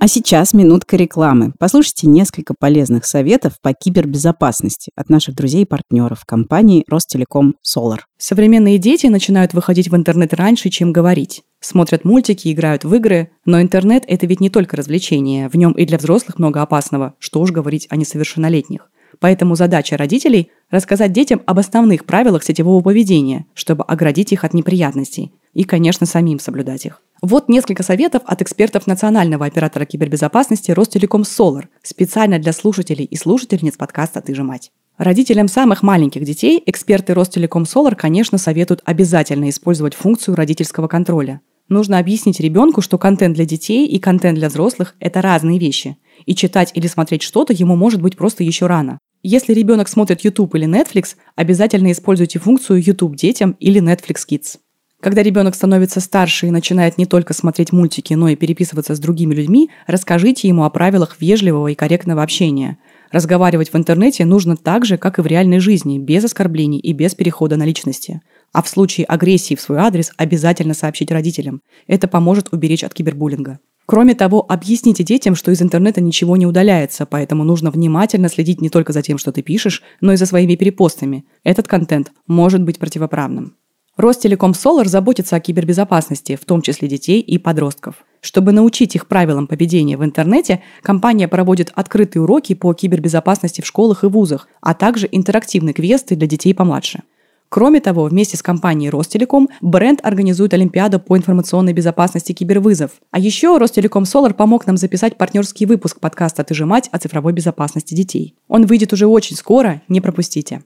[0.00, 1.52] А сейчас минутка рекламы.
[1.58, 7.98] Послушайте несколько полезных советов по кибербезопасности от наших друзей и партнеров компании Ростелеком Solar.
[8.16, 11.42] Современные дети начинают выходить в интернет раньше, чем говорить.
[11.58, 15.84] Смотрят мультики, играют в игры, но интернет– это ведь не только развлечение, в нем и
[15.84, 18.88] для взрослых много опасного, что уж говорить о несовершеннолетних.
[19.18, 25.32] Поэтому задача родителей– рассказать детям об основных правилах сетевого поведения, чтобы оградить их от неприятностей.
[25.58, 27.02] И, конечно, самим соблюдать их.
[27.20, 33.76] Вот несколько советов от экспертов национального оператора кибербезопасности Ростелеком Solar, специально для слушателей и слушательниц
[33.76, 34.70] подкаста «Ты же мать».
[34.98, 41.40] Родителям самых маленьких детей эксперты Ростелеком Solar, конечно, советуют обязательно использовать функцию родительского контроля.
[41.68, 45.96] Нужно объяснить ребенку, что контент для детей и контент для взрослых– это разные вещи.
[46.24, 49.00] И читать или смотреть что-то ему может быть просто еще рано.
[49.24, 54.58] Если ребенок смотрит YouTube или Netflix, обязательно используйте функцию YouTube детям или Netflix Kids.
[55.00, 59.32] Когда ребенок становится старше и начинает не только смотреть мультики, но и переписываться с другими
[59.32, 62.78] людьми, расскажите ему о правилах вежливого и корректного общения.
[63.12, 67.14] Разговаривать в интернете нужно так же, как и в реальной жизни, без оскорблений и без
[67.14, 68.22] перехода на личности.
[68.52, 71.62] А в случае агрессии в свой адрес обязательно сообщить родителям.
[71.86, 73.60] Это поможет уберечь от кибербуллинга.
[73.86, 78.68] Кроме того, объясните детям, что из интернета ничего не удаляется, поэтому нужно внимательно следить не
[78.68, 81.24] только за тем, что ты пишешь, но и за своими перепостами.
[81.44, 83.54] Этот контент может быть противоправным.
[83.98, 87.96] Ростелеком Solar заботится о кибербезопасности, в том числе детей и подростков.
[88.20, 94.04] Чтобы научить их правилам поведения в интернете, компания проводит открытые уроки по кибербезопасности в школах
[94.04, 97.02] и вузах, а также интерактивные квесты для детей помладше.
[97.48, 102.92] Кроме того, вместе с компанией Ростелеком бренд организует Олимпиаду по информационной безопасности кибервызов.
[103.10, 107.32] А еще Ростелеком Solar помог нам записать партнерский выпуск подкаста «Ты же мать» о цифровой
[107.32, 108.36] безопасности детей.
[108.46, 110.62] Он выйдет уже очень скоро, не пропустите.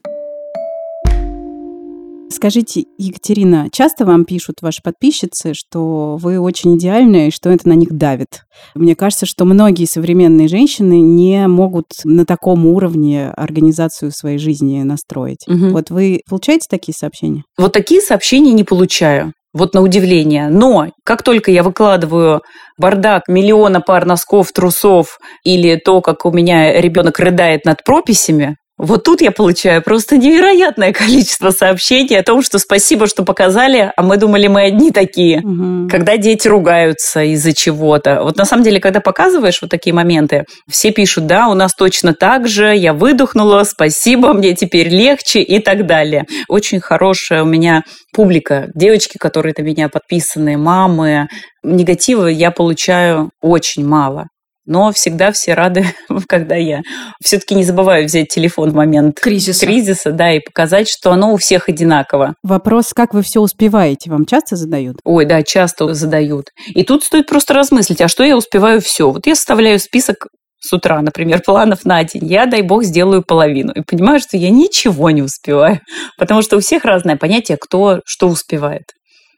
[2.33, 7.73] Скажите, Екатерина, часто вам пишут ваши подписчицы, что вы очень идеальны и что это на
[7.73, 8.41] них давит?
[8.73, 15.47] Мне кажется, что многие современные женщины не могут на таком уровне организацию своей жизни настроить.
[15.47, 15.67] Угу.
[15.67, 17.43] Вот вы получаете такие сообщения?
[17.55, 19.33] Вот такие сообщения не получаю.
[19.53, 20.49] Вот на удивление.
[20.49, 22.41] Но как только я выкладываю
[22.79, 29.03] бардак миллиона пар носков, трусов или то, как у меня ребенок рыдает над прописями, вот
[29.03, 34.17] тут я получаю просто невероятное количество сообщений о том, что спасибо, что показали, а мы
[34.17, 35.39] думали, мы одни такие.
[35.39, 35.89] Угу.
[35.89, 38.23] Когда дети ругаются из-за чего-то.
[38.23, 42.13] Вот на самом деле, когда показываешь вот такие моменты, все пишут, да, у нас точно
[42.13, 46.25] так же, я выдохнула, спасибо, мне теперь легче и так далее.
[46.47, 51.27] Очень хорошая у меня публика, девочки, которые на меня подписаны, мамы.
[51.63, 54.27] Негатива я получаю очень мало.
[54.65, 55.85] Но всегда все рады,
[56.27, 56.81] когда я
[57.23, 59.65] все-таки не забываю взять телефон в момент кризиса.
[59.65, 62.35] кризиса, да, и показать, что оно у всех одинаково.
[62.43, 64.97] Вопрос, как вы все успеваете, вам часто задают?
[65.03, 66.47] Ой, да, часто задают.
[66.67, 69.11] И тут стоит просто размыслить, а что я успеваю все?
[69.11, 70.27] Вот я составляю список
[70.63, 73.73] с утра, например, планов на день, я, дай бог, сделаю половину.
[73.73, 75.81] И понимаю, что я ничего не успеваю,
[76.17, 78.83] потому что у всех разное понятие, кто что успевает.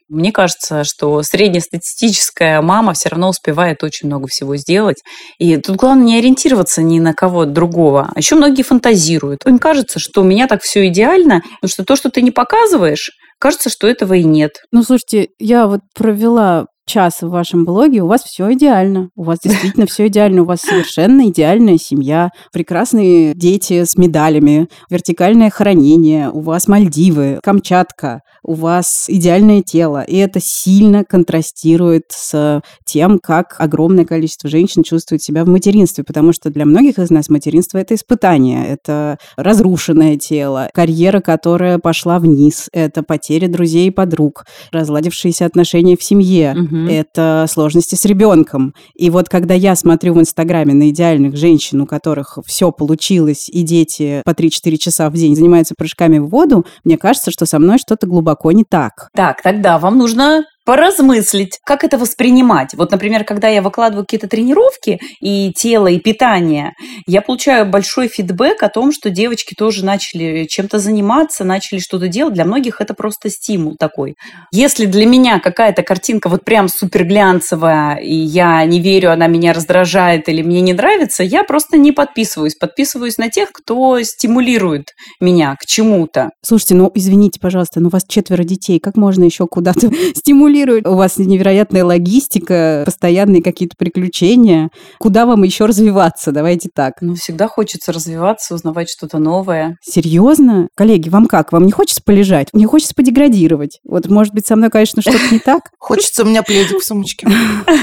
[0.08, 4.98] Мне кажется, что среднестатистическая мама все равно успевает очень много всего сделать.
[5.40, 8.12] И тут главное не ориентироваться ни на кого другого.
[8.14, 9.46] А еще многие фантазируют.
[9.46, 13.12] Им кажется, что у меня так все идеально, потому что то, что ты не показываешь,
[13.40, 14.52] кажется, что этого и нет.
[14.72, 19.10] Ну, слушайте, я вот провела час в вашем блоге, у вас все идеально.
[19.16, 20.44] У вас действительно все идеально.
[20.44, 28.22] У вас совершенно идеальная семья, прекрасные дети с медалями, вертикальное хранение, у вас Мальдивы, Камчатка,
[28.46, 30.04] у вас идеальное тело.
[30.04, 36.32] И это сильно контрастирует с тем, как огромное количество женщин чувствует себя в материнстве, потому
[36.32, 42.70] что для многих из нас материнство– это испытание, это разрушенное тело, карьера, которая пошла вниз,
[42.72, 46.88] это потеря друзей и подруг, разладившиеся отношения в семье, угу.
[46.88, 48.74] это сложности с ребенком.
[48.96, 53.64] И вот когда я смотрю в Инстаграме на идеальных женщин, у которых все получилось, и
[53.64, 57.80] дети по 3-4 часа в день занимаются прыжками в воду, мне кажется, что со мной
[57.80, 59.10] что-то глубоко глубоко не так.
[59.14, 62.74] Так, тогда вам нужно поразмыслить, как это воспринимать.
[62.74, 66.74] Вот, например, когда я выкладываю какие-то тренировки и тело, и питание,
[67.06, 72.34] я получаю большой фидбэк о том, что девочки тоже начали чем-то заниматься, начали что-то делать.
[72.34, 74.16] Для многих это просто стимул такой.
[74.52, 79.54] Если для меня какая-то картинка вот прям супер глянцевая, и я не верю, она меня
[79.54, 82.56] раздражает или мне не нравится, я просто не подписываюсь.
[82.56, 86.32] Подписываюсь на тех, кто стимулирует меня к чему-то.
[86.42, 90.88] Слушайте, ну извините, пожалуйста, но у вас четверо детей, как можно еще куда-то стимулировать стимулирует.
[90.88, 94.70] У вас невероятная логистика, постоянные какие-то приключения.
[95.00, 96.32] Куда вам еще развиваться?
[96.32, 96.94] Давайте так.
[97.02, 99.78] Ну, всегда хочется развиваться, узнавать что-то новое.
[99.82, 100.70] Серьезно?
[100.76, 101.52] Коллеги, вам как?
[101.52, 102.48] Вам не хочется полежать?
[102.54, 103.80] Не хочется подеградировать?
[103.84, 105.70] Вот, может быть, со мной, конечно, что-то не так?
[105.80, 107.28] Хочется у меня пледик в сумочке.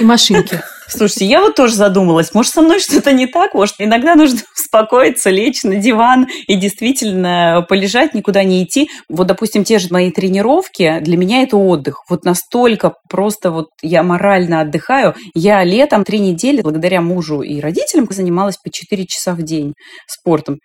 [0.00, 0.60] И машинки.
[0.92, 5.30] Слушайте, я вот тоже задумалась, может, со мной что-то не так, может, иногда нужно успокоиться,
[5.30, 8.90] лечь на диван и действительно полежать, никуда не идти.
[9.08, 12.02] Вот, допустим, те же мои тренировки, для меня это отдых.
[12.10, 15.14] Вот настолько просто вот я морально отдыхаю.
[15.34, 19.72] Я летом три недели, благодаря мужу и родителям, занималась по 4 часа в день
[20.06, 20.58] спортом.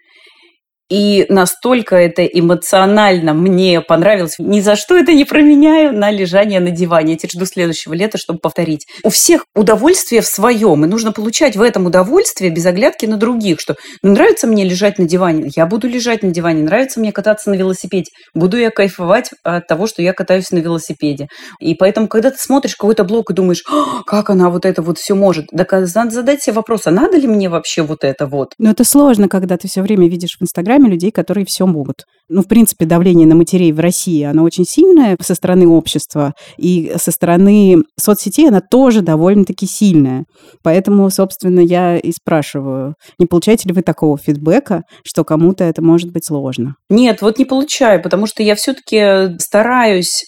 [0.89, 4.35] И настолько это эмоционально мне понравилось.
[4.39, 7.13] Ни за что это не променяю на лежание на диване.
[7.13, 8.85] Я теперь жду следующего лета, чтобы повторить.
[9.03, 13.59] У всех удовольствие в своем, и нужно получать в этом удовольствие без оглядки на других,
[13.59, 17.49] что ну, нравится мне лежать на диване, я буду лежать на диване, нравится мне кататься
[17.49, 21.27] на велосипеде, буду я кайфовать от того, что я катаюсь на велосипеде.
[21.59, 23.63] И поэтому, когда ты смотришь какой-то блог и думаешь,
[24.05, 27.27] как она вот это вот все может, так надо задать себе вопрос, а надо ли
[27.27, 28.53] мне вообще вот это вот?
[28.57, 32.05] Ну, это сложно, когда ты все время видишь в Инстаграме Инстаграме людей, которые все могут.
[32.29, 36.93] Ну, в принципе, давление на матерей в России, оно очень сильное со стороны общества, и
[36.97, 40.25] со стороны соцсетей она тоже довольно-таки сильная.
[40.63, 46.11] Поэтому, собственно, я и спрашиваю, не получаете ли вы такого фидбэка, что кому-то это может
[46.11, 46.75] быть сложно?
[46.89, 50.25] Нет, вот не получаю, потому что я все-таки стараюсь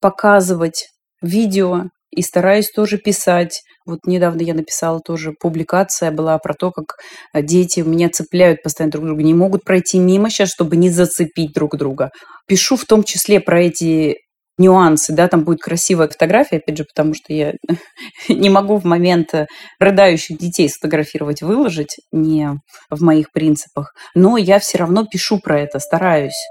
[0.00, 0.86] показывать
[1.22, 3.62] видео и стараюсь тоже писать.
[3.88, 6.96] Вот недавно я написала тоже публикация была про то, как
[7.32, 11.54] э, дети меня цепляют постоянно друг друга, не могут пройти мимо сейчас, чтобы не зацепить
[11.54, 12.10] друг друга.
[12.46, 14.18] Пишу в том числе про эти
[14.58, 17.54] нюансы, да, там будет красивая фотография, опять же, потому что я
[18.28, 19.46] не могу в момент э,
[19.80, 25.78] рыдающих детей сфотографировать, выложить, не в моих принципах, но я все равно пишу про это,
[25.78, 26.48] стараюсь.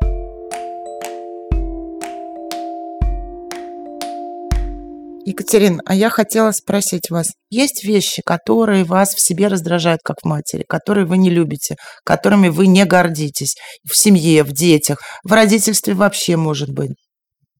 [5.27, 10.25] Екатерина, а я хотела спросить вас, есть вещи, которые вас в себе раздражают как в
[10.25, 15.93] матери, которые вы не любите, которыми вы не гордитесь в семье, в детях, в родительстве
[15.95, 16.91] вообще, может быть?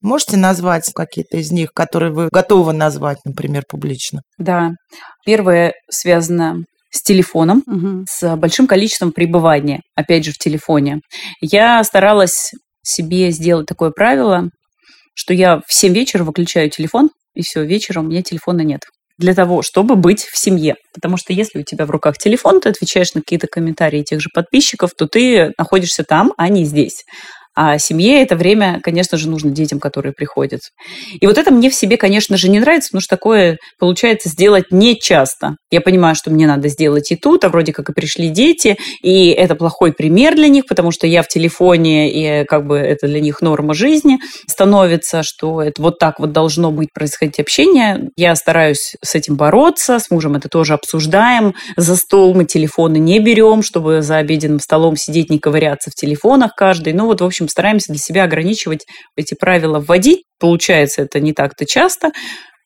[0.02, 4.22] Можете назвать какие-то из них, которые вы готовы назвать, например, публично?
[4.38, 4.72] Да.
[5.26, 8.06] Первое связано с телефоном, Мгм.
[8.10, 11.02] с большим количеством пребывания, опять же, в телефоне.
[11.42, 12.52] Я старалась
[12.82, 14.46] себе сделать такое правило,
[15.14, 18.82] что я в 7 вечера выключаю телефон, и все, вечером у меня телефона нет.
[19.20, 20.76] Для того, чтобы быть в семье.
[20.94, 24.30] Потому что если у тебя в руках телефон, ты отвечаешь на какие-то комментарии тех же
[24.34, 27.04] подписчиков, то ты находишься там, а не здесь.
[27.60, 30.62] А семье это время, конечно же, нужно детям, которые приходят.
[31.20, 34.66] И вот это мне в себе, конечно же, не нравится, потому что такое получается сделать
[34.70, 35.56] не часто.
[35.72, 39.30] Я понимаю, что мне надо сделать и тут, а вроде как и пришли дети, и
[39.30, 43.20] это плохой пример для них, потому что я в телефоне, и как бы это для
[43.22, 48.12] них норма жизни становится, что это вот так вот должно быть происходить общение.
[48.16, 51.56] Я стараюсь с этим бороться, с мужем это тоже обсуждаем.
[51.76, 56.52] За стол мы телефоны не берем, чтобы за обеденным столом сидеть, не ковыряться в телефонах
[56.56, 56.94] каждый.
[56.94, 60.24] Ну вот, в общем, стараемся для себя ограничивать эти правила, вводить.
[60.40, 62.12] Получается это не так-то часто.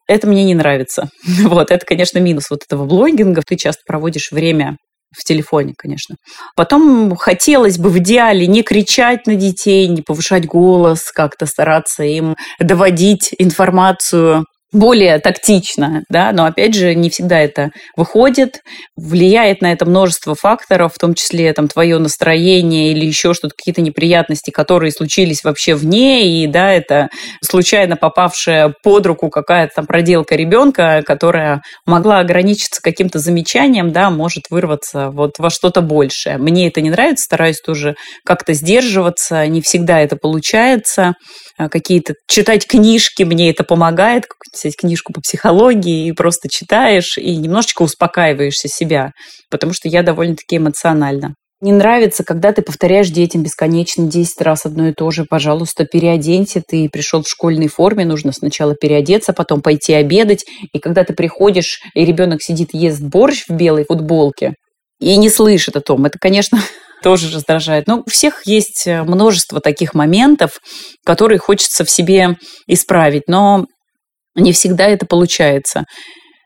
[0.08, 1.10] Это мне не нравится.
[1.44, 3.41] Вот, это, конечно, минус вот этого блогинга.
[3.46, 4.78] Ты часто проводишь время
[5.17, 6.15] в телефоне, конечно.
[6.56, 12.36] Потом хотелось бы в идеале не кричать на детей, не повышать голос, как-то стараться им
[12.60, 18.60] доводить информацию более тактично, да, но опять же не всегда это выходит,
[18.96, 23.82] влияет на это множество факторов, в том числе там твое настроение или еще что-то, какие-то
[23.82, 27.10] неприятности, которые случились вообще вне, и да, это
[27.44, 34.44] случайно попавшая под руку какая-то там проделка ребенка, которая могла ограничиться каким-то замечанием, да, может
[34.50, 36.38] вырваться вот во что-то большее.
[36.38, 41.14] Мне это не нравится, стараюсь тоже как-то сдерживаться, не всегда это получается,
[41.58, 44.26] А какие-то читать книжки, мне это помогает,
[44.62, 49.12] какую-то взять книжку по психологии, и просто читаешь, и немножечко успокаиваешься себя,
[49.50, 51.34] потому что я довольно-таки эмоциональна.
[51.63, 55.26] Не нравится, когда ты повторяешь детям бесконечно 10 раз одно и то же.
[55.30, 56.63] Пожалуйста, переоденься.
[56.67, 60.43] Ты пришел в школьной форме, нужно сначала переодеться, потом пойти обедать.
[60.74, 64.56] И когда ты приходишь, и ребенок сидит, ест борщ в белой футболке,
[65.00, 66.60] и не слышит о том, это, конечно,
[67.04, 67.86] тоже раздражает.
[67.86, 70.58] Но у всех есть э, множество таких моментов,
[71.06, 73.65] которые хочется в себе исправить, но
[74.36, 75.86] не всегда это получается.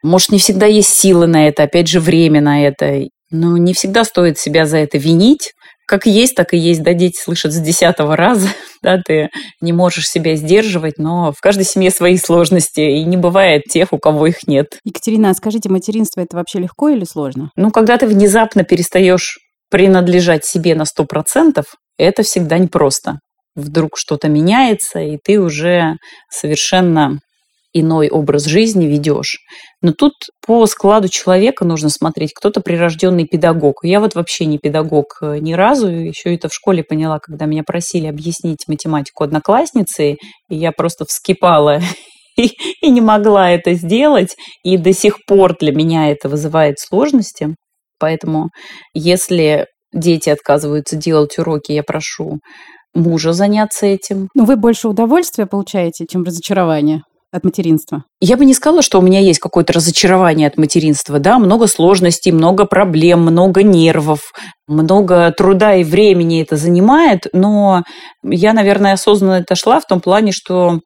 [0.04, 3.06] Может, не всегда есть силы на это, опять же, время на это.
[3.32, 5.52] Но не всегда стоит себя за это винить.
[5.88, 6.84] Как есть, так и есть.
[6.84, 8.50] Да, дети слышат с десятого раза,
[8.82, 9.30] да, ты
[9.62, 14.00] не можешь себя сдерживать, но в каждой семье свои сложности, и не бывает тех, у
[14.00, 14.80] кого их нет.
[14.84, 17.52] Екатерина, а скажите, материнство это вообще легко или сложно?
[17.56, 19.38] Ну, когда ты внезапно перестаешь
[19.69, 21.63] принадлежать себе на 100%,
[21.98, 23.19] это всегда непросто.
[23.56, 25.95] Вдруг что-то меняется, и ты уже
[26.30, 27.19] совершенно
[27.76, 29.40] иной образ жизни ведешь.
[29.82, 30.14] Но тут
[30.46, 32.32] по складу человека нужно смотреть.
[32.34, 33.84] Кто-то прирожденный педагог.
[33.84, 35.90] Я вот вообще не педагог э, ни разу.
[35.90, 41.82] Еще это в школе поняла, когда меня просили объяснить математику одноклассницы, и я просто вскипала
[42.38, 44.36] и, и не могла это сделать.
[44.64, 47.56] И до сих пор для меня это вызывает сложности.
[48.00, 48.52] Поэтому
[48.94, 52.40] если дети отказываются делать уроки, я прошу
[52.94, 54.30] мужа заняться этим.
[54.34, 57.02] Ну, вы больше удовольствия получаете, чем разочарование
[57.36, 58.04] от материнства?
[58.21, 61.19] Я бы не сказала, что у меня есть какое-то разочарование от материнства.
[61.19, 64.32] Да, много сложностей, много проблем, много нервов,
[64.67, 67.84] много труда и времени это занимает, но
[68.24, 70.80] я, наверное, осознанно отошла в том плане, что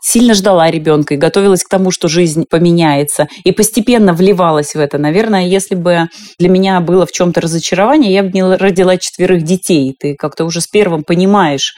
[0.00, 4.98] сильно ждала ребенка и готовилась к тому, что жизнь поменяется, и постепенно вливалась в это.
[4.98, 6.08] Наверное, если бы
[6.38, 9.94] для меня было в чем-то разочарование, я бы не родила четверых детей.
[9.98, 11.74] Ты как-то уже с первым понимаешь,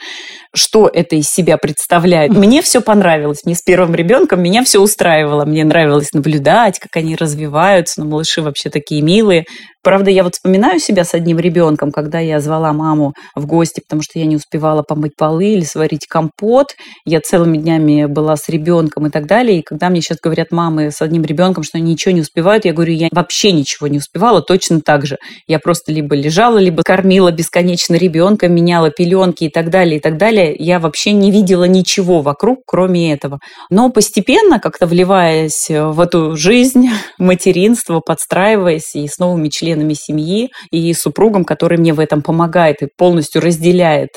[0.55, 2.31] что это из себя представляет.
[2.31, 3.41] Мне все понравилось.
[3.45, 5.45] Мне с первым ребенком меня все устраивало.
[5.45, 8.01] Мне нравилось наблюдать, как они развиваются.
[8.01, 9.45] Но малыши вообще такие милые.
[9.83, 14.01] Правда, я вот вспоминаю себя с одним ребенком, когда я звала маму в гости, потому
[14.01, 16.67] что я не успевала помыть полы или сварить компот.
[17.03, 19.59] Я целыми днями была с ребенком и так далее.
[19.59, 22.73] И когда мне сейчас говорят мамы с одним ребенком, что они ничего не успевают, я
[22.73, 25.17] говорю, я вообще ничего не успевала, точно так же.
[25.47, 30.17] Я просто либо лежала, либо кормила бесконечно ребенка, меняла пеленки и так далее, и так
[30.17, 30.55] далее.
[30.57, 33.39] Я вообще не видела ничего вокруг, кроме этого.
[33.69, 40.93] Но постепенно, как-то вливаясь в эту жизнь, материнство, подстраиваясь и с новыми членами семьи, и
[40.93, 44.09] супругом, который мне в этом помогает и полностью разделяет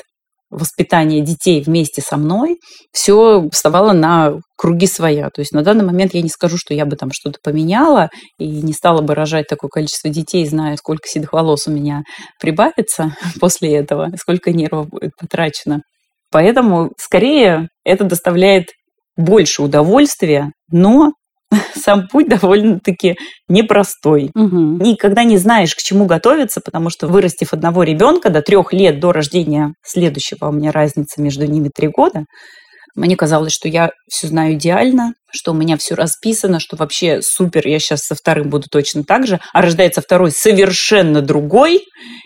[0.49, 2.57] воспитание детей вместе со мной,
[2.91, 5.29] все вставало на круги своя.
[5.29, 8.47] То есть на данный момент я не скажу, что я бы там что-то поменяла и
[8.47, 12.03] не стала бы рожать такое количество детей, зная, сколько седых волос у меня
[12.39, 15.81] прибавится после этого, сколько нервов будет потрачено.
[16.31, 18.67] Поэтому скорее это доставляет
[19.15, 21.13] больше удовольствия, но
[21.75, 23.15] сам путь довольно-таки
[23.47, 24.31] непростой.
[24.35, 24.83] Угу.
[24.83, 29.11] Никогда не знаешь, к чему готовиться, потому что вырастив одного ребенка до трех лет до
[29.11, 32.23] рождения следующего, у меня разница между ними три года,
[32.97, 37.67] мне казалось, что я все знаю идеально, что у меня все расписано, что вообще супер,
[37.67, 41.83] я сейчас со вторым буду точно так же, а рождается второй совершенно другой,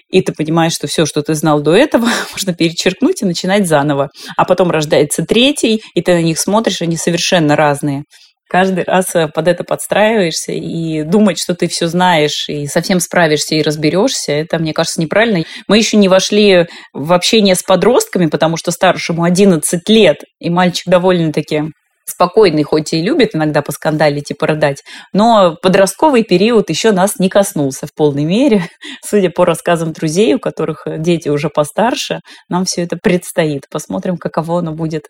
[0.09, 4.11] и ты понимаешь, что все, что ты знал до этого, можно перечеркнуть и начинать заново.
[4.38, 8.03] А потом рождается третий, и ты на них смотришь, они совершенно разные
[8.51, 13.55] каждый раз э, под это подстраиваешься и думать, что ты все знаешь и совсем справишься
[13.55, 15.45] и разберешься, это, мне кажется, неправильно.
[15.69, 20.87] Мы еще не вошли в общение с подростками, потому что старшему 11 лет, и мальчик
[20.87, 21.71] довольно-таки
[22.05, 24.83] спокойный, хоть и любит иногда поскандалить и порыдать,
[25.13, 28.65] но подростковый период еще нас не коснулся в полной мере.
[29.05, 33.63] Судя по рассказам друзей, у которых дети уже постарше, нам все это предстоит.
[33.69, 35.03] Посмотрим, каково оно будет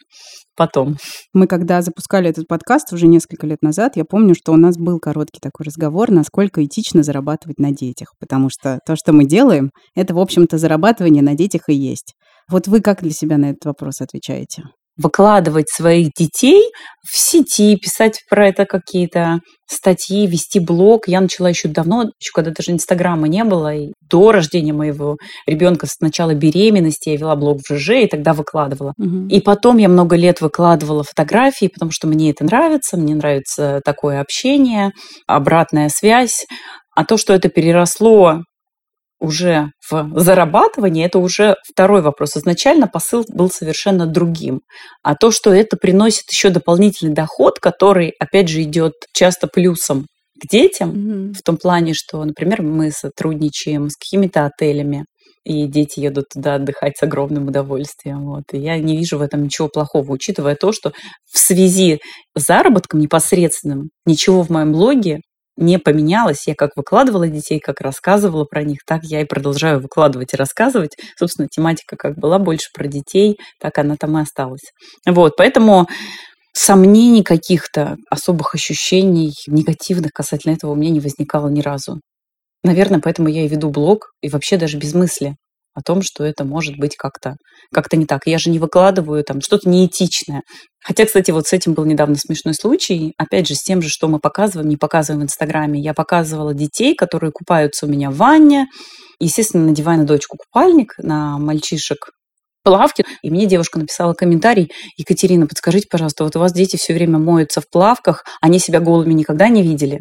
[0.55, 0.97] потом.
[1.33, 4.99] Мы когда запускали этот подкаст уже несколько лет назад, я помню, что у нас был
[4.99, 10.13] короткий такой разговор, насколько этично зарабатывать на детях, потому что то, что мы делаем, это,
[10.13, 12.13] в общем-то, зарабатывание на детях и есть.
[12.49, 14.63] Вот вы как для себя на этот вопрос отвечаете?
[14.97, 16.71] Выкладывать своих детей
[17.03, 21.07] в сети, писать про это какие-то статьи, вести блог.
[21.07, 25.17] Я начала еще давно, еще когда даже Инстаграма не было, и до рождения моего
[25.47, 28.93] ребенка с начала беременности я вела блог в ЖЖ и тогда выкладывала.
[28.97, 29.27] Угу.
[29.29, 34.21] И потом я много лет выкладывала фотографии, потому что мне это нравится, мне нравится такое
[34.21, 34.91] общение,
[35.27, 36.45] обратная связь.
[36.95, 38.41] А то, что это переросло
[39.21, 42.35] уже в зарабатывании, это уже второй вопрос.
[42.35, 44.61] Изначально посыл был совершенно другим.
[45.03, 50.07] А то, что это приносит еще дополнительный доход, который, опять же, идет часто плюсом
[50.41, 51.33] к детям, Мгм.
[51.33, 55.05] в том плане, что, например, мы сотрудничаем с какими-то отелями,
[55.43, 58.25] и дети едут туда отдыхать с огромным удовольствием.
[58.25, 58.43] Вот.
[58.53, 60.91] И я не вижу в этом ничего плохого, учитывая то, что
[61.31, 61.99] в связи
[62.37, 65.21] с заработком непосредственным ничего в моем блоге
[65.57, 66.47] не поменялось.
[66.47, 70.95] Я как выкладывала детей, как рассказывала про них, так я и продолжаю выкладывать и рассказывать.
[71.17, 74.71] Собственно, тематика как была больше про детей, так она там и осталась.
[75.05, 75.87] Вот, поэтому
[76.53, 81.99] сомнений каких-то, особых ощущений негативных касательно этого у меня не возникало ни разу.
[82.63, 85.35] Наверное, поэтому я и веду блог, и вообще даже без мысли
[85.73, 87.35] о том, что это может быть как-то
[87.73, 88.21] как не так.
[88.25, 90.41] Я же не выкладываю там что-то неэтичное.
[90.83, 93.13] Хотя, кстати, вот с этим был недавно смешной случай.
[93.17, 95.79] Опять же, с тем же, что мы показываем, не показываем в Инстаграме.
[95.79, 98.67] Я показывала детей, которые купаются у меня в ванне.
[99.19, 102.09] Естественно, надевая на дочку купальник, на мальчишек
[102.63, 103.03] плавки.
[103.21, 107.61] И мне девушка написала комментарий, Екатерина, подскажите, пожалуйста, вот у вас дети все время моются
[107.61, 109.99] в плавках, они себя голыми никогда не видели.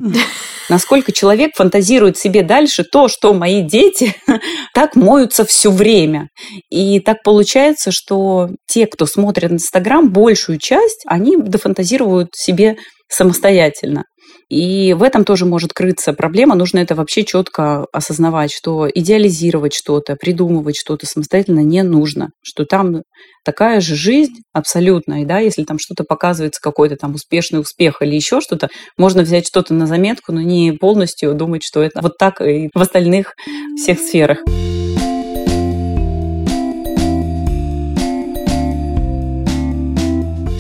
[0.69, 4.15] Насколько человек фантазирует себе дальше то, что мои дети
[4.75, 6.29] так моются все время.
[6.71, 12.77] И так получается, что те, кто смотрит Инстаграм, большую часть, они дофантазируют себе
[13.09, 14.05] самостоятельно.
[14.51, 16.57] И в этом тоже может крыться проблема.
[16.57, 22.31] Нужно это вообще четко осознавать, что идеализировать что-то, придумывать что-то самостоятельно не нужно.
[22.43, 23.03] Что там
[23.45, 25.23] такая же жизнь абсолютно.
[25.23, 29.47] И да, если там что-то показывается, какой-то там успешный успех или еще что-то, можно взять
[29.47, 33.35] что-то на заметку, но не полностью думать, что это вот так и в остальных
[33.77, 34.39] всех сферах.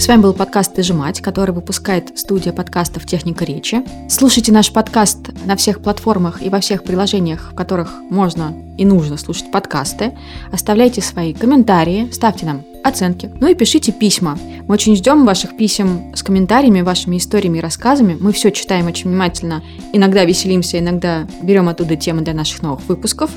[0.00, 3.84] С вами был подкаст «Ты же мать», который выпускает студия подкастов «Техника речи».
[4.08, 9.18] Слушайте наш подкаст на всех платформах и во всех приложениях, в которых можно и нужно
[9.18, 10.16] слушать подкасты.
[10.52, 14.38] Оставляйте свои комментарии, ставьте нам оценки, ну и пишите письма.
[14.66, 18.16] Мы очень ждем ваших писем с комментариями, вашими историями и рассказами.
[18.18, 19.62] Мы все читаем очень внимательно.
[19.92, 23.30] Иногда веселимся, иногда берем оттуда темы для наших новых выпусков.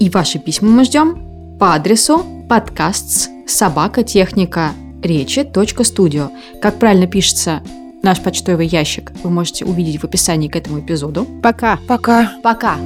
[0.00, 4.72] И ваши письма мы ждем по адресу подкаст собака техника
[5.02, 6.30] речи.студио.
[6.60, 7.62] Как правильно пишется
[8.02, 11.26] наш почтовый ящик, вы можете увидеть в описании к этому эпизоду.
[11.42, 11.78] Пока.
[11.88, 12.32] Пока.
[12.42, 12.76] Пока!